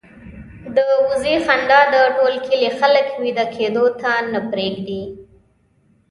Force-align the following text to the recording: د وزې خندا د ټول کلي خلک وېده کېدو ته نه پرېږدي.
د 0.75 0.77
وزې 1.07 1.35
خندا 1.45 1.81
د 1.93 1.95
ټول 2.15 2.35
کلي 2.47 2.69
خلک 2.79 3.07
وېده 3.21 3.45
کېدو 3.55 3.85
ته 4.01 4.11
نه 4.31 4.39
پرېږدي. 4.51 5.03